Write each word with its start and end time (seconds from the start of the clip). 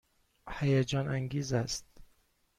هیجان 0.49 1.07
انگیز 1.07 1.53
است. 1.53 1.85